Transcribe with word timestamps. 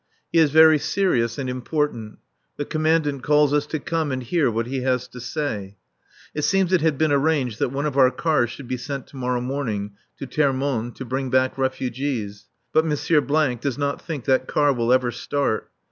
He 0.31 0.39
is 0.39 0.49
very 0.49 0.79
serious 0.79 1.37
and 1.37 1.47
important. 1.47 2.17
The 2.57 2.65
Commandant 2.65 3.21
calls 3.21 3.53
us 3.53 3.67
to 3.67 3.77
come 3.77 4.11
and 4.11 4.23
hear 4.23 4.49
what 4.49 4.65
he 4.65 4.81
has 4.81 5.07
to 5.09 5.19
say. 5.19 5.77
It 6.33 6.41
seems 6.41 6.73
it 6.73 6.81
had 6.81 6.97
been 6.97 7.11
arranged 7.11 7.59
that 7.59 7.69
one 7.69 7.85
of 7.85 7.95
our 7.95 8.09
cars 8.09 8.49
should 8.49 8.67
be 8.67 8.77
sent 8.77 9.05
to 9.09 9.15
morrow 9.15 9.41
morning 9.41 9.91
to 10.17 10.25
Termonde 10.25 10.95
to 10.95 11.05
bring 11.05 11.29
back 11.29 11.55
refugees. 11.55 12.47
But 12.73 12.83
M. 12.83 13.57
does 13.61 13.77
not 13.77 14.01
think 14.01 14.25
that 14.25 14.47
car 14.47 14.73
will 14.73 14.91
ever 14.91 15.11
start. 15.11 15.69